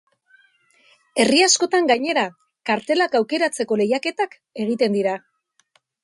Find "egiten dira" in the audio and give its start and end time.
4.65-5.13